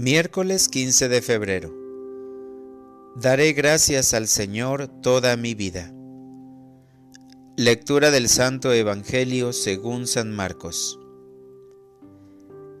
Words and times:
Miércoles 0.00 0.68
15 0.68 1.08
de 1.08 1.20
febrero. 1.20 1.74
Daré 3.16 3.52
gracias 3.52 4.14
al 4.14 4.28
Señor 4.28 4.86
toda 5.02 5.36
mi 5.36 5.56
vida. 5.56 5.92
Lectura 7.56 8.12
del 8.12 8.28
Santo 8.28 8.72
Evangelio 8.72 9.52
según 9.52 10.06
San 10.06 10.30
Marcos. 10.30 11.00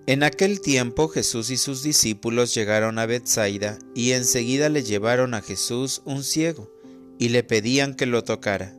En 0.06 0.22
aquel 0.22 0.60
tiempo 0.60 1.08
Jesús 1.08 1.50
y 1.50 1.56
sus 1.56 1.82
discípulos 1.82 2.54
llegaron 2.54 3.00
a 3.00 3.06
Bethsaida 3.06 3.80
y 3.96 4.12
enseguida 4.12 4.68
le 4.68 4.84
llevaron 4.84 5.34
a 5.34 5.42
Jesús 5.42 6.02
un 6.04 6.22
ciego 6.22 6.70
y 7.18 7.30
le 7.30 7.42
pedían 7.42 7.96
que 7.96 8.06
lo 8.06 8.22
tocara. 8.22 8.76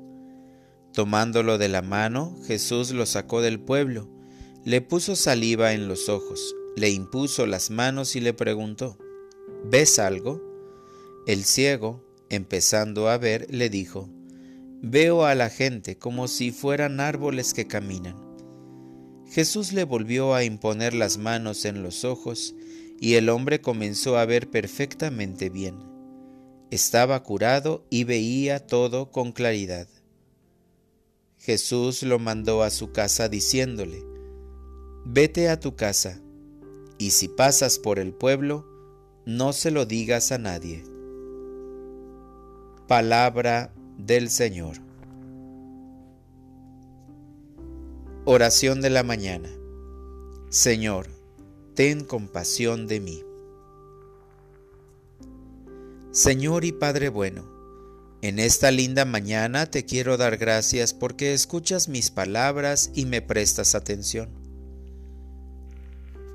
Tomándolo 0.94 1.58
de 1.58 1.68
la 1.68 1.82
mano, 1.82 2.38
Jesús 2.48 2.92
lo 2.92 3.06
sacó 3.06 3.42
del 3.42 3.60
pueblo, 3.60 4.08
le 4.64 4.80
puso 4.80 5.18
saliva 5.18 5.74
en 5.74 5.90
los 5.90 6.08
ojos 6.08 6.56
le 6.80 6.90
impuso 6.90 7.46
las 7.46 7.72
manos 7.72 8.16
y 8.16 8.22
le 8.22 8.34
preguntó, 8.34 8.98
¿ves 9.66 10.00
algo? 10.00 10.42
El 11.28 11.44
ciego, 11.44 12.02
empezando 12.30 13.10
a 13.10 13.18
ver, 13.18 13.48
le 13.50 13.70
dijo, 13.70 14.10
Veo 14.82 15.26
a 15.26 15.36
la 15.36 15.50
gente 15.50 15.98
como 15.98 16.30
si 16.30 16.52
fueran 16.52 17.02
árboles 17.02 17.54
que 17.54 17.68
caminan. 17.68 18.16
Jesús 19.30 19.74
le 19.74 19.84
volvió 19.84 20.34
a 20.34 20.46
imponer 20.46 20.94
las 20.94 21.18
manos 21.18 21.66
en 21.66 21.84
los 21.84 22.06
ojos 22.06 22.56
y 22.98 23.16
el 23.16 23.28
hombre 23.28 23.60
comenzó 23.60 24.18
a 24.18 24.26
ver 24.26 24.50
perfectamente 24.50 25.50
bien. 25.50 25.78
Estaba 26.72 27.22
curado 27.24 27.86
y 27.90 28.06
veía 28.06 28.66
todo 28.66 29.12
con 29.12 29.34
claridad. 29.34 29.90
Jesús 31.38 32.04
lo 32.04 32.20
mandó 32.20 32.64
a 32.64 32.70
su 32.70 32.94
casa 32.94 33.28
diciéndole, 33.28 34.02
Vete 35.06 35.50
a 35.50 35.60
tu 35.60 35.76
casa 35.76 36.22
y 37.00 37.12
si 37.12 37.30
pasas 37.30 37.80
por 37.80 37.98
el 37.98 38.14
pueblo, 38.14 38.68
no 39.26 39.54
se 39.54 39.72
lo 39.72 39.86
digas 39.86 40.32
a 40.32 40.38
nadie. 40.38 40.84
Palabra 42.88 43.74
del 43.98 44.30
Señor. 44.30 44.78
Oración 48.26 48.82
de 48.82 48.90
la 48.90 49.04
mañana. 49.04 49.50
Señor, 50.50 51.08
ten 51.74 52.04
compasión 52.04 52.86
de 52.86 53.00
mí. 53.00 53.24
Señor 56.12 56.66
y 56.66 56.74
Padre 56.74 57.08
bueno, 57.08 57.48
en 58.22 58.40
esta 58.40 58.72
linda 58.72 59.06
mañana 59.06 59.72
te 59.72 59.86
quiero 59.86 60.18
dar 60.18 60.36
gracias 60.36 60.94
porque 60.94 61.34
escuchas 61.34 61.88
mis 61.88 62.12
palabras 62.12 62.92
y 62.94 63.06
me 63.06 63.22
prestas 63.22 63.74
atención. 63.74 64.39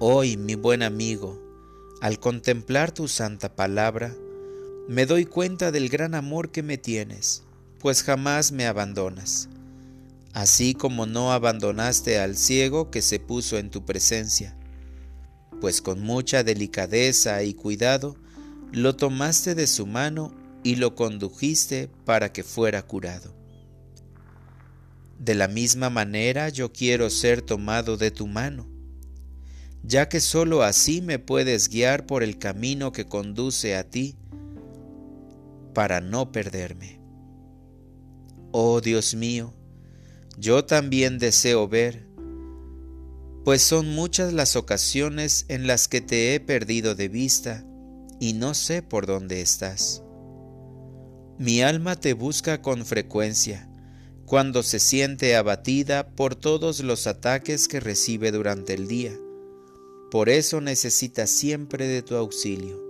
Hoy, 0.01 0.37
mi 0.37 0.57
buen 0.57 0.83
amigo, 0.83 1.41
al 2.01 2.19
contemplar 2.19 2.91
tu 2.91 3.07
santa 3.07 3.55
palabra, 3.55 4.13
me 4.89 5.07
doy 5.07 5.25
cuenta 5.25 5.71
del 5.71 5.89
gran 5.89 6.17
amor 6.17 6.51
que 6.51 6.65
me 6.65 6.79
tienes, 6.79 7.45
pues 7.79 8.03
jamás 8.03 8.51
me 8.51 8.67
abandonas, 8.67 9.49
así 10.33 10.75
como 10.75 11.07
no 11.07 11.33
abandonaste 11.33 12.19
al 12.19 12.37
ciego 12.37 12.91
que 12.91 13.03
se 13.03 13.21
puso 13.21 13.57
en 13.57 13.71
tu 13.71 13.85
presencia, 13.85 14.59
pues 15.61 15.81
con 15.81 16.03
mucha 16.03 16.43
delicadeza 16.43 17.45
y 17.45 17.55
cuidado 17.55 18.17
lo 18.73 18.97
tomaste 18.97 19.55
de 19.55 19.69
su 19.69 19.87
mano 19.87 20.35
y 20.65 20.75
lo 20.75 20.97
condujiste 20.97 21.89
para 22.05 22.33
que 22.33 22.43
fuera 22.43 22.83
curado. 22.83 23.33
De 25.21 25.37
la 25.37 25.47
misma 25.47 25.89
manera 25.89 26.49
yo 26.49 26.73
quiero 26.73 27.11
ser 27.11 27.43
tomado 27.43 27.97
de 27.97 28.11
tu 28.11 28.27
mano 28.27 28.74
ya 29.87 30.09
que 30.09 30.21
sólo 30.21 30.63
así 30.63 31.03
me 31.03 31.19
puedes 31.19 31.69
guiar 31.69 32.07
por 32.07 32.23
el 32.23 32.39
camino 32.39 32.91
que 32.91 33.07
conduce 33.07 33.77
a 33.77 33.85
ti 33.85 34.17
para 35.75 36.01
no 36.01 36.33
perderme. 36.33 37.01
Oh 38.51 38.81
Dios 38.81 39.15
mío, 39.15 39.53
yo 40.39 40.65
también 40.65 41.19
deseo 41.19 41.69
ver, 41.69 42.09
pues 43.45 43.61
son 43.61 43.95
muchas 43.95 44.33
las 44.33 44.57
ocasiones 44.57 45.45
en 45.49 45.67
las 45.67 45.87
que 45.87 46.01
te 46.01 46.35
he 46.35 46.41
perdido 46.41 46.95
de 46.95 47.09
vista 47.09 47.67
y 48.21 48.33
no 48.33 48.55
sé 48.55 48.81
por 48.81 49.05
dónde 49.05 49.43
estás. 49.43 50.03
Mi 51.39 51.61
alma 51.61 51.97
te 51.97 52.15
busca 52.15 52.63
con 52.63 52.87
frecuencia, 52.87 53.69
cuando 54.25 54.63
se 54.63 54.79
siente 54.79 55.37
abatida 55.37 56.09
por 56.09 56.37
todos 56.37 56.81
los 56.81 57.07
ataques 57.07 57.69
que 57.69 57.81
recibe 57.81 58.31
durante 58.31 58.73
el 58.73 58.89
día 58.89 59.13
por 60.15 60.29
eso 60.29 60.61
necesitas 60.61 61.29
siempre 61.29 61.89
de 61.89 62.01
tu 62.01 62.15
auxilio. 62.15 62.81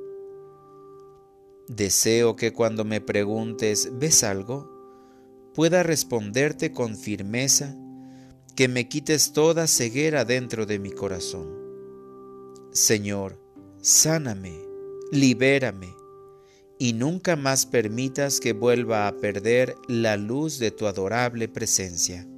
Deseo 1.69 2.37
que 2.37 2.53
cuando 2.53 2.85
me 2.85 3.01
preguntes, 3.01 3.89
¿ves 3.95 4.23
algo? 4.25 4.71
pueda 5.55 5.83
responderte 5.83 6.71
con 6.71 6.99
firmeza, 6.99 7.75
que 8.57 8.69
me 8.69 8.91
quites 8.91 9.33
toda 9.33 9.67
ceguera 9.67 10.27
dentro 10.27 10.67
de 10.67 10.79
mi 10.79 10.91
corazón. 10.91 11.49
Señor, 12.73 13.41
sáname, 13.81 14.61
libérame, 15.11 15.97
y 16.79 16.93
nunca 16.93 17.37
más 17.37 17.65
permitas 17.65 18.39
que 18.39 18.53
vuelva 18.53 19.09
a 19.09 19.17
perder 19.17 19.77
la 19.89 20.19
luz 20.19 20.59
de 20.59 20.73
tu 20.73 20.87
adorable 20.87 21.49
presencia. 21.49 22.29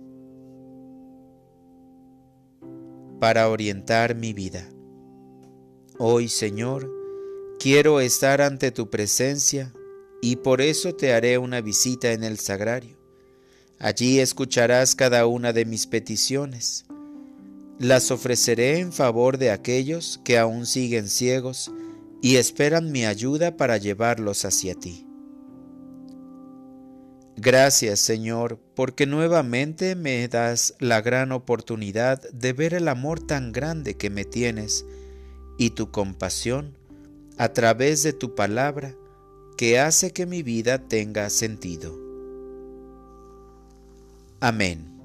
Para 3.18 3.48
orientar 3.48 4.14
mi 4.14 4.32
vida. 4.32 4.70
Hoy, 5.98 6.28
Señor, 6.28 6.92
quiero 7.58 8.00
estar 8.00 8.42
ante 8.42 8.70
tu 8.70 8.90
presencia 8.90 9.72
y 10.20 10.36
por 10.36 10.60
eso 10.60 10.94
te 10.94 11.14
haré 11.14 11.38
una 11.38 11.62
visita 11.62 12.12
en 12.12 12.22
el 12.22 12.38
sagrario. 12.38 12.98
Allí 13.78 14.20
escucharás 14.20 14.94
cada 14.94 15.26
una 15.26 15.54
de 15.54 15.64
mis 15.64 15.86
peticiones. 15.86 16.84
Las 17.78 18.10
ofreceré 18.10 18.78
en 18.78 18.92
favor 18.92 19.38
de 19.38 19.50
aquellos 19.50 20.20
que 20.22 20.36
aún 20.36 20.66
siguen 20.66 21.08
ciegos 21.08 21.72
y 22.20 22.36
esperan 22.36 22.92
mi 22.92 23.06
ayuda 23.06 23.56
para 23.56 23.78
llevarlos 23.78 24.44
hacia 24.44 24.74
ti. 24.74 25.06
Gracias 27.38 28.00
Señor, 28.00 28.60
porque 28.74 29.06
nuevamente 29.06 29.96
me 29.96 30.28
das 30.28 30.74
la 30.78 31.00
gran 31.00 31.32
oportunidad 31.32 32.20
de 32.32 32.52
ver 32.52 32.74
el 32.74 32.88
amor 32.88 33.26
tan 33.26 33.52
grande 33.52 33.96
que 33.96 34.10
me 34.10 34.26
tienes 34.26 34.84
y 35.58 35.70
tu 35.70 35.90
compasión 35.90 36.76
a 37.38 37.52
través 37.52 38.02
de 38.02 38.12
tu 38.12 38.34
palabra 38.34 38.94
que 39.56 39.78
hace 39.78 40.12
que 40.12 40.26
mi 40.26 40.42
vida 40.42 40.78
tenga 40.88 41.30
sentido. 41.30 41.98
Amén. 44.40 44.95